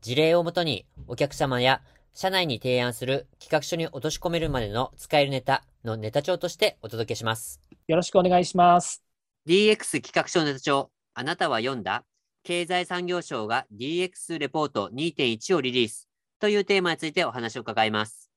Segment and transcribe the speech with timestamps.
[0.00, 1.82] 事例をもとにお客様や
[2.14, 7.60] 社内に提案する企画書に落とし込めるまでの使えるネタのネタ帳としてお届けします。
[7.86, 9.02] よろしくお願いします。
[9.46, 12.04] DX 企画書ネタ帳、あなたは読んだ
[12.42, 16.08] 経済産業省が DX レポート2.1をリリース
[16.40, 18.30] というテーマについてお話を伺います。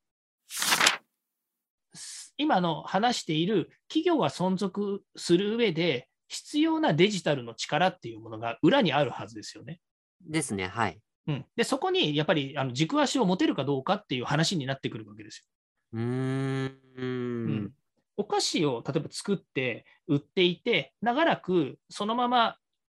[2.37, 9.79] 今の話している企業が存続する上で必要なデジタルの力っていうものが裏にあるはずですよね。
[10.27, 10.99] ですね、はい。
[11.27, 15.45] うん、でそこにやっぱりあの軸足を持てるかどうかっていう話になってくるわけですよ。
[15.93, 17.73] うんうん
[18.18, 22.55] お菓子を例えば作って売っていて、長らくそのまま、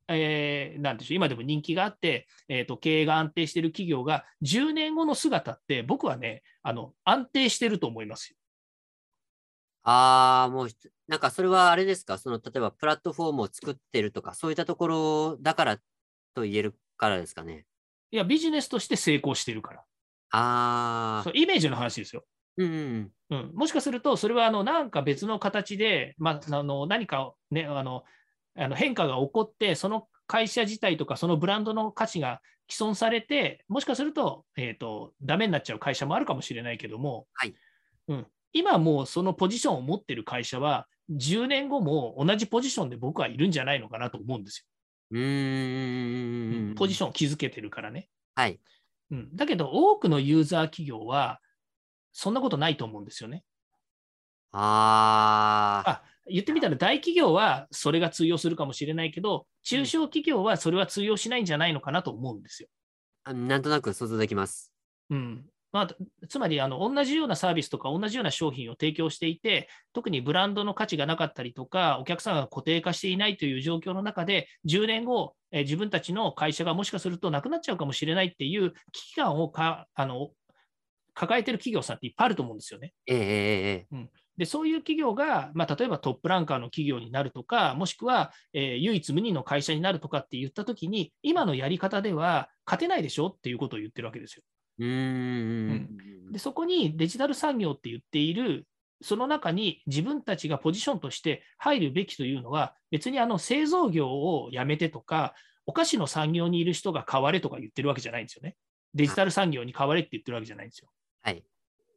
[0.09, 8.37] えー、なんでしょう、今でも人気があって、えーと、経営が安定している企業が10年後の姿って、僕はね、あの安定してると思いますよ。
[9.85, 10.69] ああ、もう、
[11.07, 15.77] なんかそれはあれですか、その例えばプラットフォームを作ってるとか、そういったところだから
[16.35, 17.65] と言えるからですかね？
[18.13, 19.81] いや、ビジネスとして成功してるから。
[20.31, 21.31] ああ。
[21.35, 22.25] イメージの話ですよ。
[22.59, 28.05] うん、うん、もしかすると、それはあのなんか別の形で、まあ、あの何か、ね、あの
[28.57, 37.55] あの変化が起こって、その会社自体とか、そのブランドの価値が毀損されて、もしかすると、えーと、ダメになっちゃう会社もあるかもしれないけども、はい
[38.09, 44.72] うん、今もうそのポジションを持ってる会社は、10年後も同じポジションで僕はいるんじゃないのかなと思うんですよ。
[45.13, 48.09] うんポジションを築けてるからね。
[48.35, 48.59] はい。
[49.11, 51.41] うん、だけど、多くのユーザー企業は、
[52.13, 53.45] そんなことないと思うんですよね。
[54.53, 56.03] ああ。
[56.27, 62.69] 言ってみたら、大企業はそれが通用するかもしれないけど、中小企業はそれは通用しないんじゃないのかなと思うんですよ。
[63.27, 64.73] うん、なんとなく想像できます。
[65.11, 65.45] うん。
[65.73, 65.89] まあ、
[66.29, 80.31] つまりあの同じようなサービスとか同じような商品を提供していて、特にブランドの価値がなかったりとか、お客さんが固定化していないという状況の中で、10年後、え自分たちの会社がもしかするとなくなっちゃうかもしれないっていう危機感をかあの
[81.15, 82.95] 抱えてる企業さんっていっぱいあると思うんですよね。
[83.07, 94.43] えー、うん、でそういう企業が、まあ、例えばトップランカーの企業になるとか、もしくは、えー、唯一無二の会社になるとかって言ったときに、今のやり方では勝てないでしょっていうことを言ってるわけですよ。
[94.79, 98.67] うん、でそこにデジタル産業って言っている、
[99.03, 105.35] その中に自分たちがポジションとして入るべきというのは、別にあの製造業をやめてとか、
[105.67, 108.57] お菓子の産業にいる人が変われとか言ってるわけじゃないんですよね。
[108.95, 110.89] デジタル産業に変われって言ってるわけじゃないんですよ。
[111.23, 111.45] はい。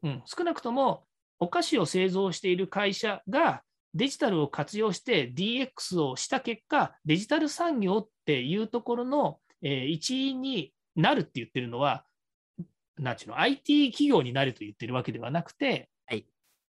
[0.04, 1.06] うん、少なくとも、
[1.40, 3.62] お菓子を製造している会社が
[3.94, 12.06] デジタルを活用して DX をした結果、デジタル産業っていうところの、えー、一員になるって言ってるのは、
[12.98, 16.26] なんちゅうの、IT 企業になると言ってるわけではなくて、はい、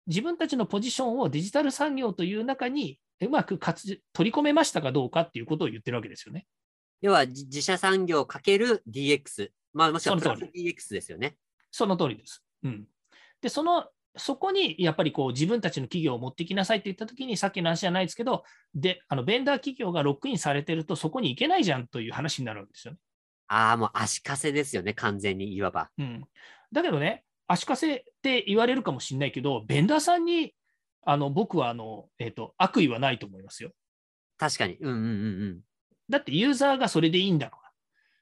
[0.07, 6.45] 自分たちのポジションをデジタル産業という中にうまく取り込めましたかどうかっていうことを言ってるわけですよね。
[7.01, 11.37] 要は自社産業かける DX、まあ、もしくは DX ですよね。
[11.71, 12.43] その通りです。
[12.63, 12.87] うん、
[13.41, 13.85] で、その
[14.17, 22.99] そこにやっぱりこう自分たちの企業を持ってきなさいって言ったときに、さっきの話じゃないですけど、であのベンダー企業がロックインされてると、そこに行けないじゃんという話になるわけですよね。
[23.47, 25.89] ああ、もう足かせですよね、完全にいわば。
[25.97, 26.25] うん、
[26.71, 30.53] だけどね、足かせって言われるかもしれないけど、ベンダーさんに
[31.09, 33.71] あの僕はあの、えーと、悪意はないと思いますよ。
[34.37, 34.77] 確かに。
[34.81, 35.59] うんうんうんうん。
[36.09, 37.59] だってユーザーがそれでいいんだか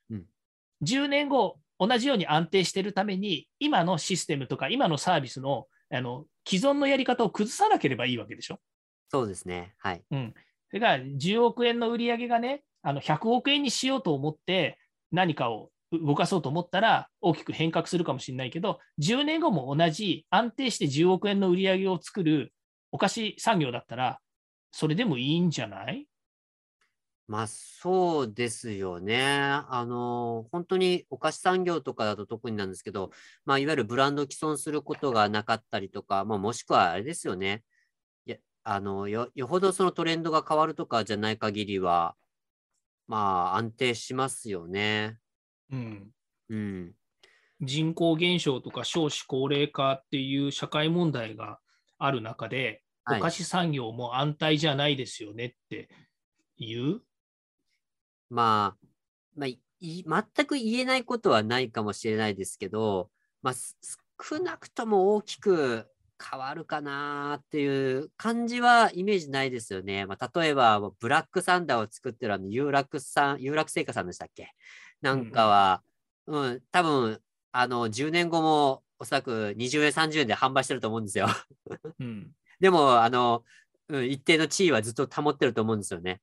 [0.10, 0.18] ら。
[0.18, 0.26] うん、
[0.84, 8.60] 10年後、同じように安定しているために、今のシステムとか今のサービスのあの既存のやり方を崩さなければいいわけでしょ。
[9.10, 9.74] そうですね。
[9.80, 10.04] はい。
[10.12, 10.34] うん。
[10.70, 14.78] それから10億円の売り上げがね、あの100億円にしようと思って
[15.16, 22.54] 何かを動かそうと思ったら大きく変革するかもしれないけど、10年後も同じ安定して10億円の売り上げを作る
[22.92, 24.20] お菓子産業だったら、
[24.72, 26.08] それでもいいんじゃない？
[27.28, 29.24] まあそうですよね。
[29.26, 33.10] あの、本当にお菓子産業とかだと特になんですけど、
[33.46, 37.64] まあいわゆるブランドを既存することがなかったりとか、まあもしくはあれですよね。
[38.28, 42.16] いや、あの、よ、よほどそのトレンドが変わるとかじゃない限りは、
[43.08, 45.18] まあ安定しますよね。
[45.72, 46.12] うん。
[46.50, 46.94] うん。
[47.62, 51.60] 人口減少とか少子高齢化っていう社会問題が
[51.98, 55.90] ある中で、お菓子産業も安泰じゃないですよねって
[56.58, 57.02] 言う、
[58.30, 58.88] まあ、
[59.36, 63.10] まあ、い全く言えないことはないかもしれないですけど、
[63.42, 65.86] まあ、少なくとも大きく
[66.24, 70.06] 変わるかなっていう感じはイメージないですよね。
[70.06, 74.54] まあ、例えば、ブラックサンダーを作ってるあの、有楽さん、有楽製菓さんでしたっけ？
[75.02, 75.84] なんかは、
[76.28, 77.22] うん、うん、多分、
[77.52, 81.28] あの、10年後もおそらく20円、30円で販売してると思うんですよ。
[82.00, 83.44] うん、 でも、あの、
[83.90, 86.22] うん、一定の地位はずっと保ってると思うんですよね。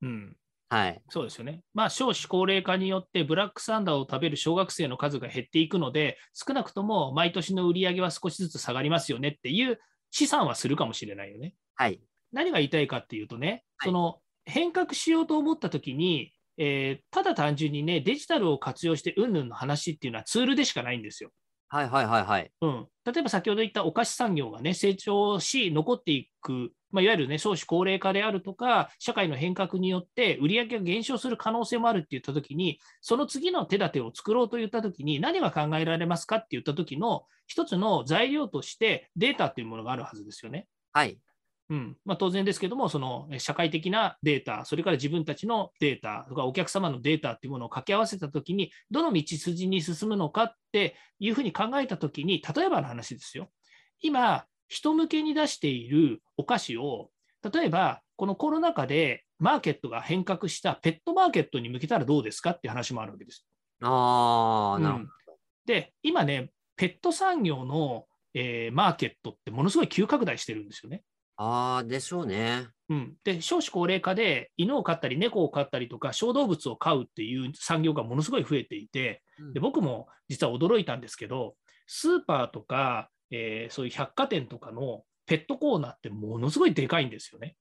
[0.00, 0.36] うん。
[0.72, 1.02] はい。
[1.10, 1.60] そうですよね。
[1.74, 9.78] まあ、少子高齢化によってブラックサンダーを食べる小学生の数が減っていくので、少なくとも毎年の売り上げは少しずつ下がりますよねっていう
[10.10, 11.52] 試算はするかもしれないよね。
[11.74, 12.00] はい。
[12.32, 21.32] 何が言いたいかっていうとね、はい、その変革しようと思ったときに、えー、ただ単純にね、デジタルを活用してうんぬんの話っていうのはツールでしかないんですよ。
[21.68, 22.50] はいはいはいはい。
[22.62, 40.68] うん、例えば先ほど言ったお菓子産業がね、成長し、残っていく、まあ、いわゆるね、少子高齢化であるとか、社会の変革によって売上が減少する可能性もあるって言ったときに、その次の手立てを作ろうと言ったときに、何が考えられますかって言ったときの一つの材料としてデータっていうものがあるはずですよね。
[40.92, 41.18] はい。
[41.70, 53.50] うんまあ、当然ですけども、その社会的なデータ、それから自分たちのデータとかお客様のデータっていうものを掛け合わせたときに、どの道筋に進むのかっていうふうに考えたときに、例えばの話ですよ。
[54.02, 57.10] 今、人向けに出しているお菓子を、
[57.52, 63.44] 例えばこのコロナ禍でマーケットが変革したペットマーケットに向けたらどうですかっていう話もあるわけです。
[63.82, 65.08] あなるほど、うん、
[65.66, 71.02] で、今ね、ペット産業の、えー、マーケットってものすごい急拡大してるんですよね。
[71.36, 72.68] ああ、でしょうね。
[72.88, 79.22] うん、で少子高齢化で犬を飼ったり猫を飼ったりとか小動物を飼うっていう産業がものすごい増えていて、
[79.52, 81.54] で僕も実は驚いたんですけど
[81.86, 87.56] スーパーとか、えー、そういう百貨店とかのペットコーナーってものすごいでかいんですよね。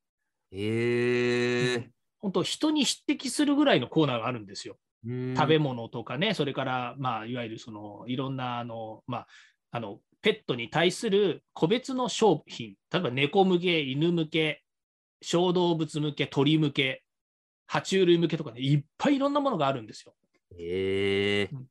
[0.52, 4.78] へえ、うん、本当人に匹敵するぐらいのコーナーがあるんですよ。
[5.04, 9.28] 食べ物とかねそれから、まあ、いわゆるそのいろんなあの、まあ、
[9.72, 14.64] あのペットに対する個別の商品、例えば猫向け、犬向け、
[15.22, 17.04] 小動物向け、鳥向け、
[17.68, 20.14] 爬虫類向けとかね、いっぱいいろんなものがあるんですよ。
[20.58, 21.66] へうん、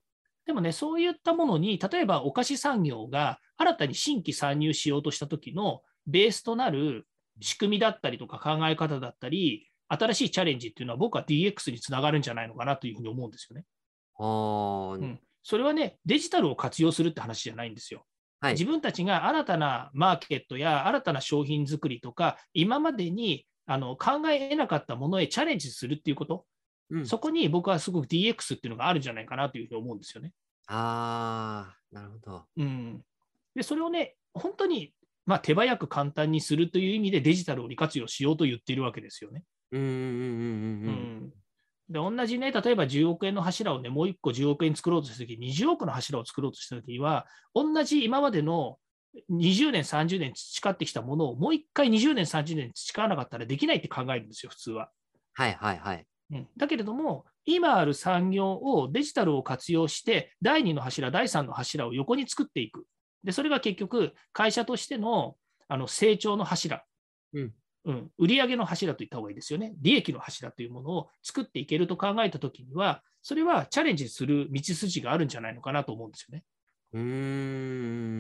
[0.51, 7.07] でもね、そういったものに、例えばお菓子産業が新たに新規参入しようとした時のベースとなる
[7.41, 13.65] 仕組みだったりとか考え方だったり、新しいチャレンジっていうのは僕は DX につながるんじゃないのかなというふうに思うんですよね。
[14.19, 18.05] あうん、それはね、デジタルを活用するって話じゃないんですよ。
[18.41, 26.45] はい、自分たちが新たなマーケットや新たな商品作りとか、今までにあの考え得なかったものへチャレンジするっていうこと、
[26.91, 30.33] うん、そこに僕はすごく DX っていうのがあるんじゃないかなというふうに思うんですよね。
[30.67, 32.45] ああ、なるほど。
[32.57, 33.03] うん、
[33.55, 34.93] でそれをね、本当に、
[35.27, 39.45] まあ、手早く簡単にするという意味でデジタルを利活用しようと言っているわけですよね。
[39.73, 41.33] うんうんうんうん
[41.91, 42.13] うん。
[42.13, 48.79] で、同じね、例えば10億円の柱をね、もう1個10億円作ろうとしたとき、20億の柱を作ろうとしたときには、同じ今までの
[49.31, 54.91] 20年、30年培ってきたものをもう1回20年、30年培わなかったらできないって考えるんですよ、普通は。
[55.33, 56.07] はいはいはい。
[56.33, 62.87] うん、だけれども、今ある産業をデジタルを活用して、第2の柱、第3の柱を横に作っていく。
[63.25, 65.37] で、それが結局、会社としての
[65.69, 66.85] あの成長の柱、
[67.33, 67.53] うん、
[67.85, 69.73] うん、売上の柱と言った方がいいですよね。
[69.81, 76.45] 利益の柱というものを作っていけると考えたときには、それはチャレンジする道筋があるんじゃないのかなと思うんですよね。
[76.93, 77.07] うんう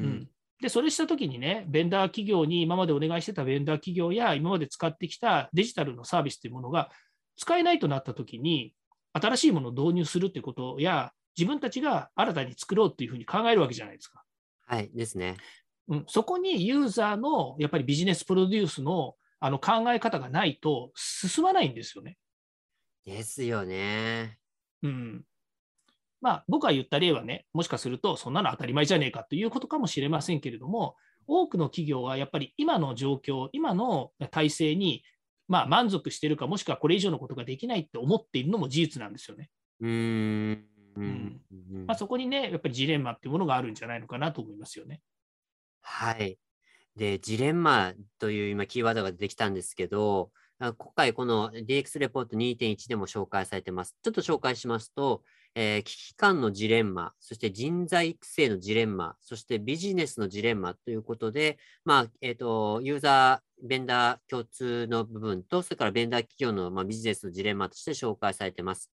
[0.06, 6.90] んで、それしたときにね、ベンダー企業に今までお願いしてたベンダー企業や今まで使ってきたデジタルのサービスというものが
[7.40, 8.74] 使えないとなったときに、
[9.14, 14.22] 新しいものを導入するということや、自分たちが新たに作ろうというふうに考えるわけじゃないですか。
[14.66, 15.38] はいですね。
[15.88, 22.18] うん、そこにユーザーのやっぱりビジネスプロデュースのあの考え方がないと進まないんですよね。
[23.06, 24.38] ですよね。
[24.82, 25.24] うん。
[26.20, 35.02] まあ、僕が言った例はね、もしかすると、そんなの当たり前じゃねえかということかもしれませんけれども、多くの企業はやっぱり今の状況、今の体制に、
[35.50, 39.50] まあ、満足しているか、もしくはこれ以上のことができないって思っているのも事実なんですよね。
[39.80, 40.64] うん
[40.96, 41.40] うん
[41.86, 45.00] まあ、そこにね、やっぱりジレンマっていうものがあるんじゃないのかなと思いますよね。
[45.82, 46.38] はい。
[46.94, 50.30] で、ジレンマという今キーワードが出てきたんですけど、
[50.60, 53.96] 今回この DX レポート2.1でも紹介されてます。
[54.04, 68.90] ちょっと紹介しますと、えー、危機感のジレンマ、そして人材育成のジレンマ、そしてビジネスのジレンマということで、まあ、えっ、ー、と、ユーザー、ベンダー共通の部分と、それからベンダー企業の、まあ、ビジネスのジレンマとして紹介されています。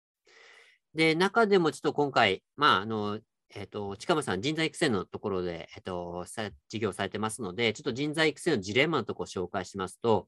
[0.94, 3.20] で、中でもちょっと今回、まあ、あの、
[3.56, 6.26] えっ、ー、と、近間さん、人材育成のところで、えっ、ー、と、
[6.70, 10.28] 事業されてますので、ちょっと人材育成のジレンマのところを紹介しますと、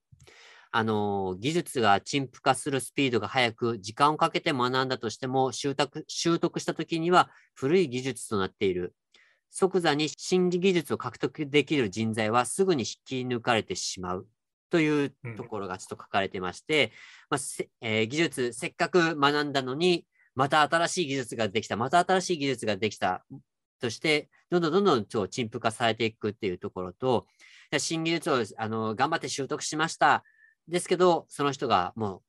[0.77, 8.93] あの、技術が陳腐化するスピードが速く、時間をかけて学んだとしても習得、習得したときには古い技術となっている。
[9.51, 14.27] 即座に新技術を獲得できる人材はすぐに引き抜かれてしまう。
[14.69, 16.91] というところがちょっと書かれてまして、うん、
[17.29, 17.39] まあ
[17.79, 23.23] えー、技術、せっかく学んだのに、また新しい技術ができた、また新しい技術ができた
[23.79, 27.27] として、どんどんどんどん超陳腐化されていくっていうところと、
[27.77, 30.25] 新技術をあの頑張って習得しました。
[30.67, 32.21] ですけど、その人がもう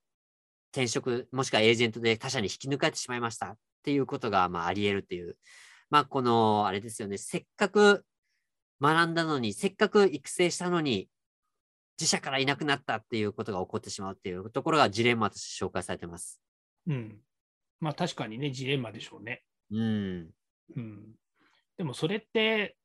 [0.72, 5.36] 転職、もしくはエージェントで他社に引き抜かれてしまいましたっていうことがまああり得るっていう。
[5.88, 8.04] まあ、この、あれですよね、せっかく
[8.80, 11.08] 学んだのに、せっかく育成したのに、
[11.98, 16.42] 自社からいなくなったっていうことが起こってしまうっていうところがジレンマとして紹介されてます。
[16.86, 17.16] うん。
[17.80, 19.42] まあ確かにね、ジレンマでしょうね。
[19.70, 20.30] うん。
[20.76, 21.14] うん、
[21.78, 22.76] でもそれって、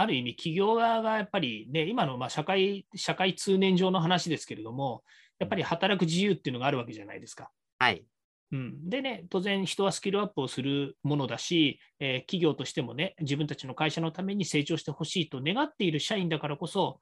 [0.00, 5.02] ある意味、企業側がやっぱりね、今のまあ社会社会通念上の話ですけれども、
[5.40, 7.50] やっぱり働く自由っていうのがあるわけじゃないですか。
[7.80, 8.04] はい。
[8.52, 17.00] うん、でね、当然、人はスキルアップをするものだし、えー、企業としてもね、自分たちの会社のために成長してほしいと願っている社員だからこそ、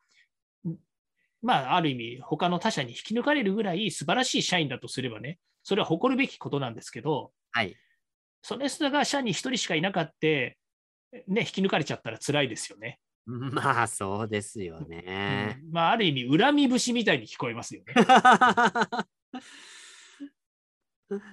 [1.42, 7.76] まあ、ある意味、他の他社に引き抜かれるぐらい素晴らしい社員だとすればね、それは誇るべきことなんですけど、はい、
[8.40, 10.56] それすらが社に1人しかいなかった、
[11.26, 13.00] ね、引き抜かれちゃったら辛いですよね。
[13.26, 15.58] まあ、そうですよね。
[15.64, 17.94] うん、まあ、ある意味、恨み節みたいに聞こえますよね。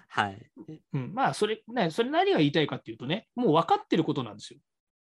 [0.08, 0.52] はい。
[0.94, 4.60] うん、まあ、それ、ね、それ何が言いたいかっていうとね、もう分かってることなんですよ。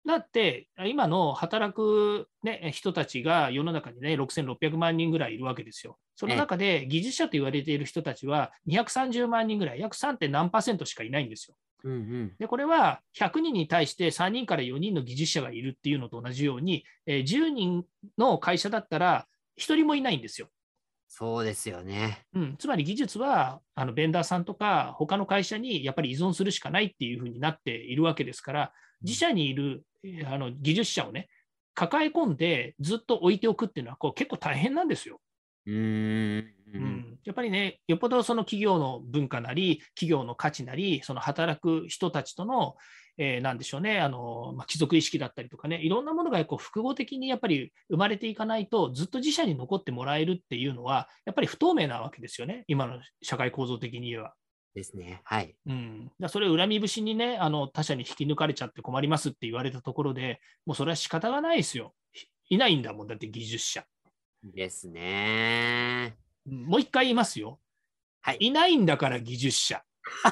[0.06, 5.98] だって、今の働く、ね、人たちが世の中にね、6600万人ぐらいいるわけですよ。
[6.14, 10.28] その中で技術者と言われている人たちは230万人ぐらい、約 3.
[10.30, 11.56] 何パーセントしかいないんですよ。
[11.84, 17.84] うんうん、でこれは100人に対して3人から4人の技術者がいるっていうのと同じように、えー、10人
[18.16, 19.26] の会社だったら
[19.60, 20.48] 1人もいないんですよ。
[21.08, 22.24] そうですよね。
[22.34, 28.72] うん、つまり技術はあのベンダーさんとか他の会社にやっぱり依存するしかないっていうふうになっているわけですから、
[29.04, 29.84] 自社にいる
[30.26, 31.28] あの技術者をね、
[31.74, 35.20] 抱え込んでずっと置いておくっていうのはこう結構大変なんですよ。
[35.66, 36.44] うん
[36.74, 42.76] うん、やっぱりね、よっぽどその企業の文化なり、企業の価値なり、その働く人たちとの、
[43.16, 54.34] えー、なんでしょうね、あのまあ、貴族意識だったりとかね、いろんなものがこう複合的にやっぱり生まれていかないと、ずっと自社に残ってもらえるっていうのは、やっぱり不透明なわけですよね、今の社会構造的に言えば。
[54.74, 55.20] ですね。
[55.24, 55.54] はい。
[55.66, 61.94] うん、だそれを恨み節にね、あの他社に引き抜かれちゃって困りますって言われたところで、もうそれは仕方がないですよ。
[62.50, 63.84] いないんだもん、だって技術者。
[64.42, 66.16] ですね。
[66.44, 67.60] もう一回言いますよ。
[68.20, 68.38] はい。
[68.40, 69.82] いないんだから技術者。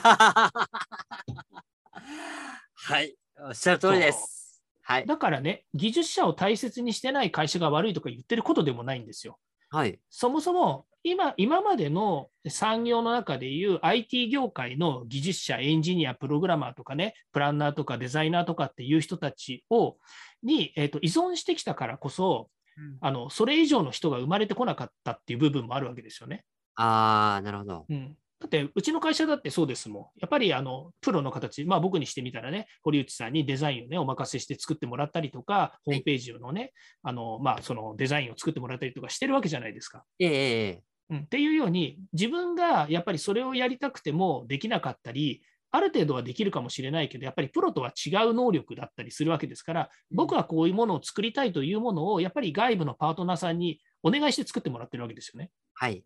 [2.74, 3.16] はい。
[3.38, 4.62] おっしゃる通りです。
[4.82, 5.06] はい。
[5.06, 9.38] だからね、技術者を大切にしてない会社が悪いとか言ってることでもないんですよ。
[9.70, 9.98] はい。
[10.10, 19.96] そもそも今今までの産業の中でいう IT 業界の技術者、エンジニア、プログラマーとかね、プランナーとかデザイナーとかっていう人たちを
[20.42, 26.44] に、えーと、依存してきたからこそ、うん、あの、それ以上の人が生まれてこなかったっていう部分もあるわけですよね。
[26.76, 27.86] ああ、なるほど。
[27.88, 30.20] うん、だって、うちの会社だってそうですもん。
[30.20, 40.04] やっぱりあのプロの形、まあ、僕にしてみたらね、堀内さんにデザインを、ね、お任せして作ってもらったりとか、ホームページのね、あのまあ、そのデザインを作ってもらったりとかしてるわけじゃないですか。
[40.18, 40.82] ええ
[41.12, 55.50] うん、っていうように、自分がやっぱりそれをやりたくてもできなかったり、ある程度はできるかもしれないけど、やっぱりプロとは違う能力だったりするわけですから、僕はこういうものを作りたいというものを、やっぱり外部のパートナーさんにお願いして作ってもらってるわけですよね。
[55.74, 56.02] はい。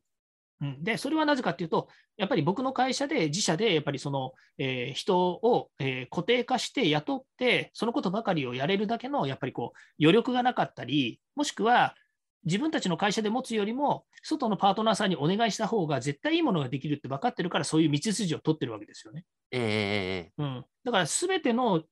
[0.61, 11.95] うん、で、それはなぜかというと、やっぱり僕の会社で、自社で、やっぱりその、えー、人を、えー、固定化して雇って、そのことばかりをやれるだけの、やっぱりこう、余力がなかったり、もしくは、
[12.47, 19.25] 自分たちの会社で持つよりも、外のパートナーさんにお願いした方が絶対いいものができるって分かってるから、そういう道筋を取ってるわけですよね。
[19.50, 21.83] えー、うん、だから、すべての、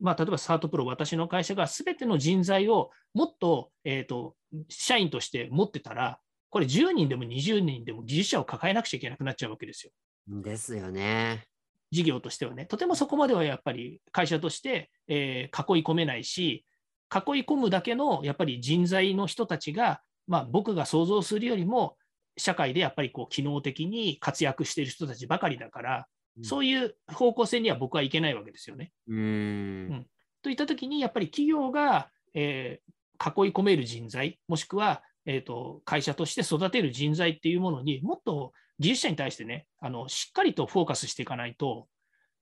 [0.00, 4.36] まあ、例えばスタートプロ、私の会社がすべての人材をもっと,、えーと
[4.68, 6.18] 社員として持ってたら、
[6.50, 9.92] これ10人でも20人でも技術者を抱えなくちゃいけなくなっちゃうわけですよ。
[10.28, 11.44] ですよね。
[11.90, 16.64] 事業としてはね、とてもそこまではやっぱり会社として、えー、囲い込めないし、
[17.12, 21.96] 囲い込むだけのやっぱり人材の人たちが、まあ、僕が想像するよりも、
[22.38, 26.06] 社会でやっぱりこう機能的に活躍している人たちばかりだから、
[26.38, 28.90] うん、そういう方向性には僕はいけないわけですよね。
[29.06, 30.06] うん、うん、
[30.42, 41.86] といったときに、やっぱり企業が、えー、囲い込める人材、もしくはえーと、会社として育てる人材っていうものにもっと技術者に対してねあのしっかりとフォーカスしていかないと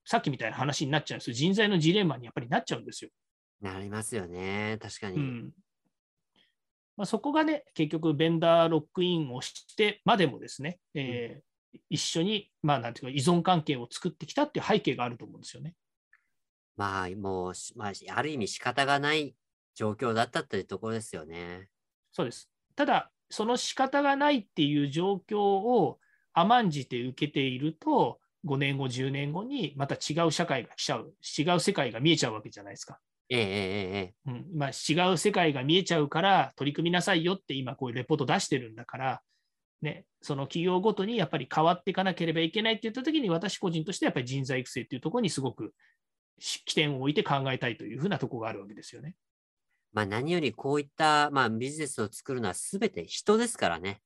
[0.04, 3.10] さっきみたいな話になっちゃうんですよ人材のジレンマにやっぱりなっちゃうんですよ。
[3.60, 5.16] なりますよね確かに。
[5.16, 5.50] うん
[7.00, 15.74] まあ、そこがね、結局、ベンダーロックインをしてまでもですね、えー、一緒に、まあ、なんていうか、依存関係を作ってきたっていう背景があると思うんですよね。
[16.76, 19.34] まあ、もう、まあ、ある意味仕方がない
[19.74, 21.68] 状況だったというところですよね。
[22.12, 22.50] そうです。
[22.76, 26.00] ただ、その仕方がないっていう状況を
[26.34, 33.00] 甘んじて受けていると、5年後、10年後にまた違う社会が来ちゃう、違う世界が見えちゃうわけじゃないですか。
[33.32, 39.22] ええええうんまあ、違う世界が見えちゃうから取り組みなさいよって今こういうレポート出してるんだから、
[39.82, 45.72] ね、その企業ごとにやっぱり変わっていかなければいけないって言ったときに私個人としてやっぱり人材育成っていうところにすごく
[46.40, 49.14] 起点を置いて考えたいというふうなところがあるわけですよね。
[49.92, 54.00] まあ何よりこういった、まあ、ビジネスを作るのはすべて人ですからね。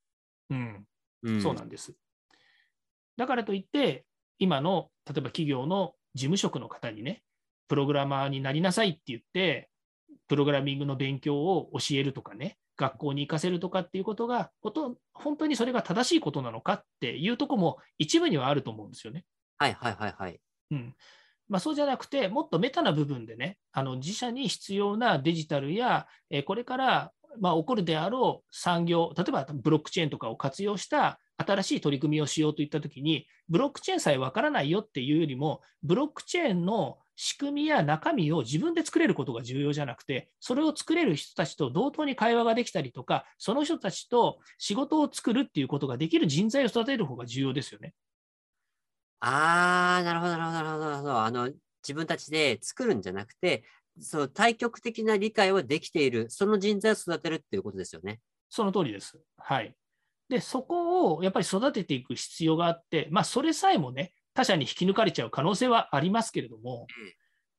[0.51, 0.85] うん、
[1.23, 1.95] うん、そうなんです。
[3.17, 4.05] だからといって、
[4.39, 7.23] 今の例えば企業の事務職の方にね、
[7.69, 9.71] プログラマーになりなさいって言って、
[10.29, 14.51] プログラミングの勉強を教えるとかね、学校に行かせるとかっていうことが、
[15.13, 19.25] 本当にそれが正しいことなのかっていうとこも一部にはあると思うんですよね。
[19.59, 20.41] はいはいはいはい。
[20.71, 20.95] うん
[21.49, 47.95] まあ、そうじゃなくて、もっとメタな部分でね、あの自社に必要なデジタルや、えこれからまあ起こるであろう産業、例えばブロックチェーンとかを活用した新しい取り組みをしようといったときに、ブロックチェーンさえわからないよっていうよりも、ブロックチェーンの仕組みや中身を自分で作れることが重要じゃなくて、それを作れる人たちと同等に会話ができたりとか、その人たちと仕事を作るっていうことができる人材を育てる方が重要ですよね。
[49.21, 51.21] ああ、なるほど、なるほど、なるほど。
[51.23, 51.51] あの、
[51.83, 53.65] 自分たちで作るんじゃなくて、
[54.01, 58.21] その対極的な理解はできている、その人材を育てるっていうことですよね。
[58.49, 59.19] その通りです。
[59.37, 59.75] はい。
[60.29, 66.87] で、そこをやっぱり育てていく必要があって、まあ、それさえもね、他者に引き抜かれちゃう可能性はありますけれども、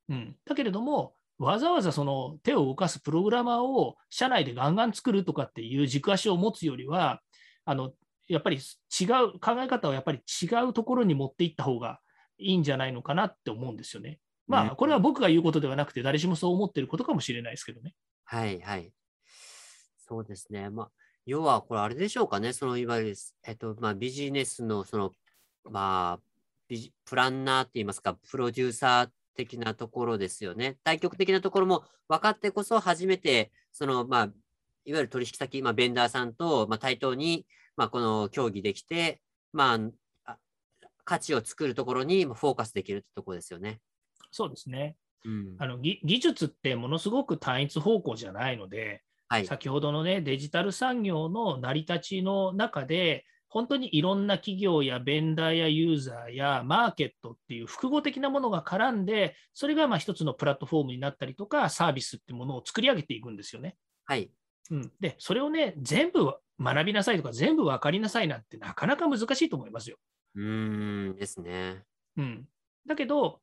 [0.09, 7.21] うん、だけれども、わざわざその手を動かすプログラマーを社内でガンガン作るとかっていう軸足を持つよりは、
[7.65, 7.91] あの
[8.27, 11.99] やっぱり違う考え方をやっぱり違うところに持っていった方が
[12.37, 14.19] いいんじゃないのかなって思うんですよね。
[14.47, 17.93] まあ、これは僕が言うことではなくて、誰しもそう思ってることかもしれないですけどね。
[18.25, 18.91] はいはい。
[19.97, 20.69] そうですね。
[20.69, 20.91] まあ、
[21.25, 22.53] 要はこれあれでしょうかね。
[22.53, 23.15] そのいわゆる、
[23.47, 25.11] えっと、まあ、ビジネスのその、
[25.63, 30.77] まあ、プランナーって言いますか、プロデューサー的なところですよね。
[30.83, 34.23] 対極的なところも分かってこそ初めて、その、まあ、
[34.85, 39.21] いわゆる取引先、まあ、ベンダーさんと、まあ、対等に、まあ、この協議できて、
[39.53, 39.79] ま
[40.25, 40.37] あ、
[41.03, 43.79] 価値を作るところにフォーカスできるってところですよね。
[44.35, 44.97] そうですね。
[45.23, 63.77] うん、あの技術ってものすごく単一方向じゃないので、はい、先ほどのね、デジタル産業の成り立ちの中で、本当にいろんな企業やベンダーやユーザーやマーケットっていう複合的なものが絡んで、それがまあ一つのプラットフォームになったりとか、サービスってものを作り上げていくんですよね。
[64.03, 64.29] はい。
[64.69, 69.95] うん、で、それをね、全部学びなさいとか、全部分かりなさいなんてなかなか難しいと思いますよ。
[70.35, 71.85] うんですね。
[72.17, 72.45] うん。
[72.85, 73.39] だけど、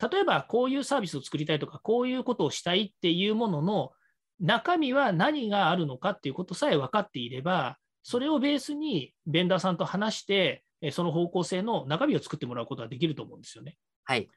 [0.00, 3.92] 例えばこういうサービスを作りたいとか、こういうことをしたいっていうものの
[4.40, 13.76] 中身は何があるのかっていうことさえ分かっていれば、それをベースにベンダーさんと話して、その方向性の中身を作ってもらうことができると思うんですよね。
[14.04, 14.28] はい。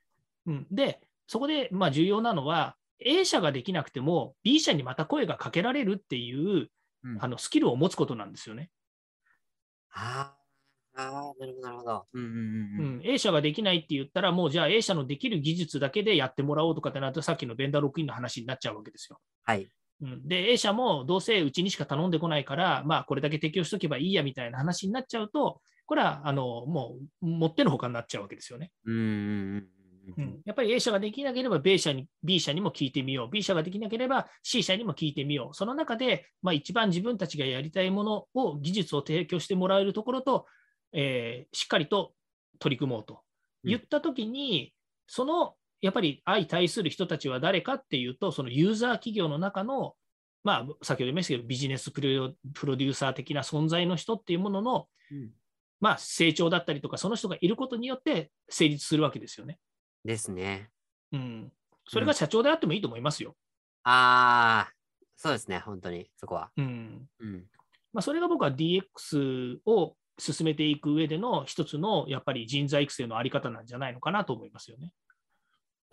[0.45, 6.67] うん、で、そこでまあ重要なのは、A 社ができなくても B 社にまた声がかけられるっていう、
[7.03, 8.69] うん、あのスキルを持つことなんですよね。
[9.93, 10.35] あ
[10.95, 12.05] あ、なるほど、なるほど。
[12.13, 19.19] うんうんうんうん、A 社ができないって言ったら、もうじゃあ A 社のできる技術だけでやってもらおうとかってなると、さっきのベンダーロックインの話になっちゃうわけですよ。
[19.43, 19.67] はい。
[20.01, 28.71] うん、で、A 社もどうせうちにしか頼んでこないから、まあ、これだけ適用しとけばいいやみたいな話になっちゃうと、これはあのもう持ってのほかになっちゃうわけですよね。
[28.85, 29.67] うん
[30.17, 33.29] うん、やっぱり A 社ができなければ B 社に B 社にも聞いてみよう。
[33.29, 35.55] B 社ができなければ C 社にも聞いてみよう。
[35.55, 40.45] その中で、まあ、一番自分たちがやりたいものを、技術を提供してもらえるところと、
[40.93, 42.13] えー、しっかりと
[42.59, 43.21] 取り組もうと
[43.63, 44.71] 言ったときに、うん、
[45.07, 49.95] そのやっぱり相対する人たちは誰かっていうと、そのユーザー企業の中の、
[50.45, 52.07] まあ、先ほど言いましたけど、ビジネスプロ
[52.77, 55.31] デューサー的な存在の人っていうものの、うん、
[55.81, 59.59] まあ、成長だったりとか、その人がいることによって成立するわけですよね。
[60.05, 60.69] ですね。
[61.11, 61.51] うん。
[61.85, 63.31] それが社長であってもいいと思いますよ。
[63.31, 63.35] うん、
[63.83, 64.71] ああ、
[65.17, 66.49] そうですね、本当に、そこは。
[66.55, 67.09] うん。
[67.19, 67.45] うん、
[67.91, 74.91] まあ、それが僕は DX を進めていく上での一つのやっぱり人材育成のあり方なんじゃないのかなと思いますよね。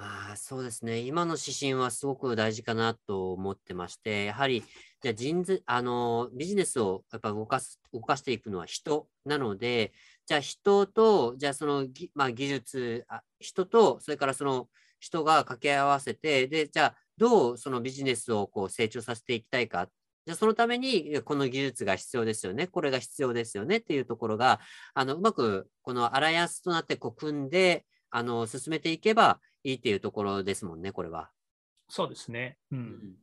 [0.03, 1.01] あ、そうですね。
[1.01, 4.65] 今の指針はすごく大事かなと思ってまして、やはり、
[5.03, 9.93] じゃあ人、あの、ビジネスをやっぱ動かす、動かしていくのは人なので、
[10.25, 14.69] じゃあ人と、じゃあその、まあ、技術あ、人と、それからその
[15.01, 19.91] 人が掛け合わせて、で、じゃあどうそのビジネスをこう成長させていきたいか
[20.27, 24.61] じゃあそのためにこの技術が必要ですよね、これが必要ですよねっていうところが、
[24.95, 31.31] あのうまくこのアライアンスとなってこう組んであの進めていけばいいっていうところですもんね、これは。
[31.89, 32.57] そうですね。
[32.71, 33.17] うん、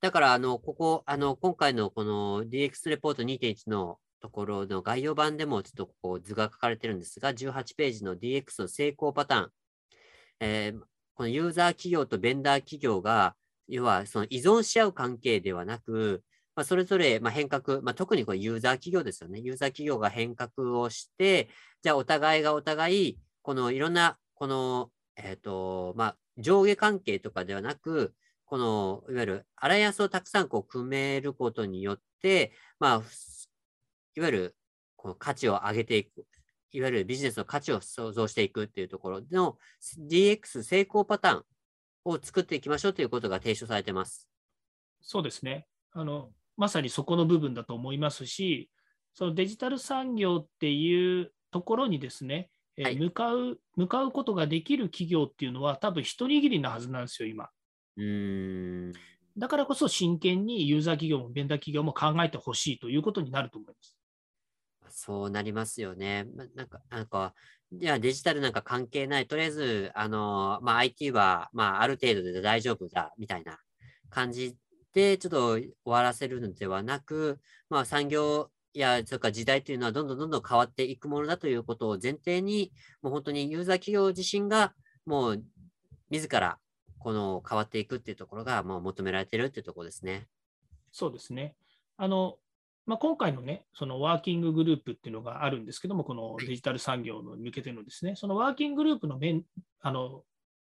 [0.00, 9.50] だから、あの、ここ、あの、今回のこの DX レポート2.1のところの概要版でもちょっとこう図が書かれてるんですが、18ページの DX の成功パターン。
[10.40, 10.80] えー、
[11.14, 13.34] このユーザー企業とベンダー企業が、
[13.68, 16.22] 要はその依存し合う関係ではなく、
[16.56, 19.38] まあ、それぞれま変革、まあ、特にこれユーザー企業ですよね。
[19.38, 21.48] ユーザー企業が変革をして、
[21.82, 33.02] じゃあお互いがお互い、このいろんな、この、えっ、ー、と、まあ、上下関係とかではなく、この、いわゆるアライアンスをたくさんこう組めることによって、まあ、
[34.16, 34.56] いわゆる
[34.96, 36.26] この価値を上げていく、
[36.72, 39.58] いわゆるビジネスの価値を創造していくっていうところの
[40.10, 41.44] DX 成功パターン
[42.04, 44.28] を作っていきましょうということが提唱されています。
[45.00, 45.66] そうですね。
[45.92, 48.70] あの、まさにそこの部分だと思いますし、
[49.14, 57.48] そのデジタル産業っていうところにですね、はい、向かう、向かうことができる企業っていうのは多分一握りなはずなんですよ、今。
[57.96, 58.92] うん
[59.36, 63.97] だからこそ真剣にユーザー企業もベンダー企業も考えてほしいということになると思います。
[64.90, 66.24] そうなりますよね。
[66.54, 67.34] なんか、なんか、
[67.72, 69.26] じゃあデジタルなんか関係ない。
[69.26, 73.58] とりあえず、あの、まあ、IT は、まあ、ある程度で大丈夫だ、みたいな
[74.10, 74.56] 感じ
[74.94, 82.72] で、ちょっと終わらせるのではなく、まあ、産業や、そか時代というのはどんどんどんどん変わっていくものだということを前提に、
[83.02, 84.74] もう本当にユーザー企業自身が、
[85.04, 85.44] もう、
[86.10, 86.58] 自ら
[86.98, 90.26] この変わっていくっていうところが、まあ、求められてるっていうところですね。
[90.92, 91.54] そうですね。
[91.96, 92.38] あの、
[92.88, 99.42] まあ、今回のね、そのワーキンググループっていうのがあるんですけども、このデジタル産業に向けてのですね、そのワーキンググループの面
[99.82, 100.22] あの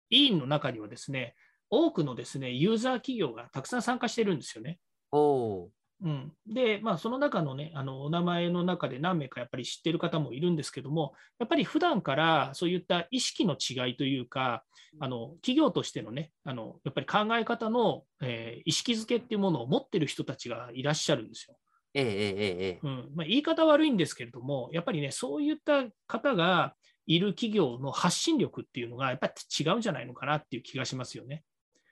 [0.08, 1.34] 委員の中にはですね、
[1.68, 4.78] 多くのですね、ユーザー企業がたくさん参加してるんですよね。
[5.10, 5.68] お
[6.04, 14.62] うん、で、まあ、その中のね、あのお名前の中で何名かやっぱり知ってる方もいるんですけども、やっぱり普段からそういった意識の違いというか、
[15.00, 21.56] あの企業としてのね、あのやっぱり考え方の、えー、意識づけっていうものを持ってる人たちがいらっしゃるんですよ。
[21.94, 23.12] ええええうん。
[23.14, 26.74] まあ、言い方悪いんですけれども、やっぱりね、そういった方が
[27.06, 31.44] いる企業の発信力っていうのが、やっぱり違うんじゃないのかなっていう気がしますよね。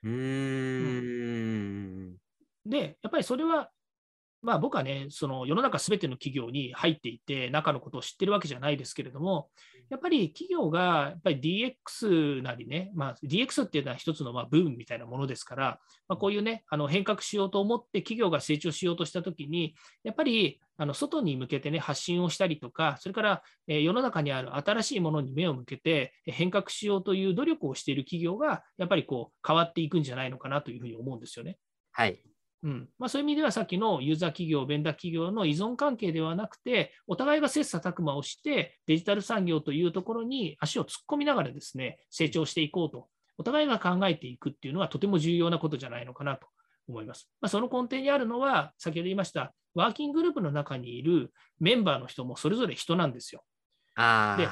[0.03, 2.17] うん、
[2.65, 3.71] で、やっぱりそれは
[4.43, 9.51] まあ、僕はね、その世の中すべての企業に入っていて、中のことを知ってるわけじゃないですけれども、
[9.91, 19.75] やっぱり企業がやっぱり DX なりね、まあ、DX っていうのは一つのまあブームみたいなものですから、まあ、こういうね、あの変革しようと思って企業が成長しようとしたときに、
[20.05, 31.59] やっぱりあの外に向けてね、発信をしたりとか、それから、え世の中にある新しいものに目を向けて変革しようという努力をしている企業が、やっぱりこう変わっていくんじゃないのかなというふうに思うんですよね。
[31.93, 32.23] はい。
[32.63, 46.47] うんまあ、そういう意味ではさっきのユーザー企業、ベンダー企業の依存関係ではなくて、お互いが切磋琢磨をして、デジタル産業というところに足を突っ込みながらですね、成長していこうと、お互いが考えていくっていうのはとても重要なことじゃないのかなと
[46.87, 47.31] 思います。
[47.41, 53.43] まあ、その根底にあるのは、先ほど言いました、ワーキンググループの中にいるメンバーの人もそれぞれ人なんですよ。
[54.37, 54.49] で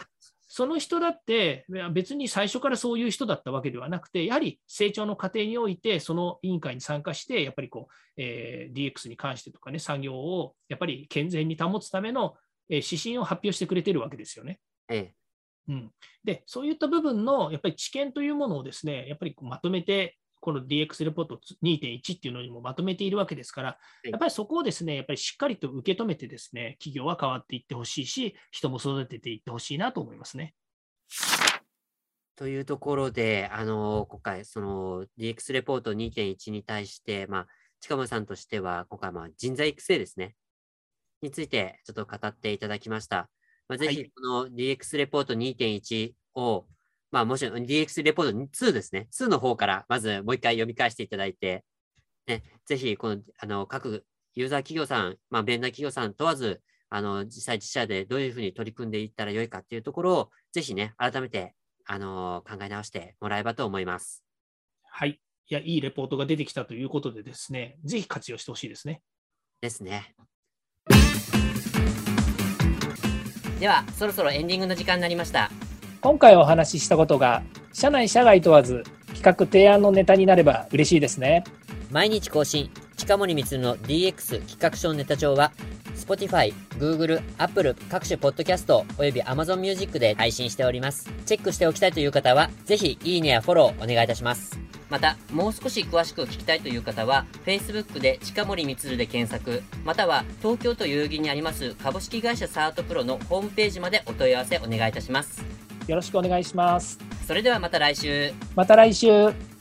[0.49, 12.35] その人だって別に最初からそういう人だったわけではなくて、やはり成長の過程において、その委員会に参加して、やっぱりこう、えー、DX に関してとかね、産業をやっぱり健全に保つための、
[12.71, 14.61] え指針を発表してくれてるわけですよね。
[14.91, 15.15] ええ
[15.69, 15.91] うん、
[16.25, 30.55] でそういった部分のやっぱり知見というものをですね、やっぱりまとめてこの DX レポート2.1っていうのにもまとめているわけですから、やっぱりそこをですね、やっぱりしっかりと受け止めてですね、企業は変わっていってほしいし、人も育てていってほしいなと思いますね。
[32.37, 37.47] というところで、あの今回、その DX レポート2.1に対して、まあ、
[37.81, 40.37] 近森さんとしては、今回、まあ、人材育成ですね、
[41.21, 43.29] についてちょっと語っていただきました。
[43.69, 46.67] まあ、ぜひ、この DX レポート2.1を、
[47.11, 49.09] まあ、もしろん DX レポート2ですね。
[49.13, 51.65] 2の方からまずもう一回読み返していただいて、
[52.27, 61.55] ね、ぜひこのあの各ユーザー企業さん、まあ、ベンダー企業さん問わず、あの実際自社でどういうふうに取り組んでいったらよいかっていうところを、ぜひね、改めて
[61.87, 64.25] あの考え直してもらえばと思います。
[64.85, 65.21] はい。
[65.51, 69.03] いや、いいレポートが出てきたということでですね、ぜひ活用してほしいですね。
[69.61, 70.15] ですね。
[73.59, 75.51] では、そろそろエンディングの時間になりました。
[76.01, 78.85] 今回お話ししたことが、社内社外問わず、
[79.15, 81.43] 企画提案のネタになれば嬉しいですね。
[81.91, 85.51] 毎日更新、近森光の DX 企画書ネタ帳は、
[85.97, 91.11] Spotify、Google、Apple 各種ポッドキャストおよび Amazon Music で配信しております。
[91.27, 94.57] チェックしておきたいという方は、ぜひいいねやフォローお願いいたします。
[94.89, 105.68] また、もう少し詳しく聞きたいという方は、Facebook で近森光で検索、または東京都遊戯にあります株式会社サートプロのホームページまでお問い合わせお願いいたします。
[105.89, 106.99] よろしくお願いします。
[107.27, 108.33] それではまた来週。
[108.55, 109.58] また来週。